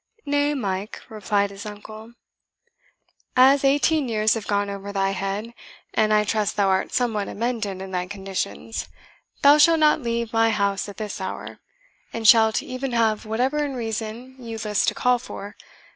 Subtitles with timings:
[0.25, 2.13] "Nay, Mike," replied his uncle,
[3.35, 5.53] "as eighteen years have gone over thy head,
[5.93, 8.87] and I trust thou art somewhat amended in thy conditions,
[9.43, 11.59] thou shalt not leave my house at this hour,
[12.11, 15.55] and shalt e'en have whatever in reason you list to call for.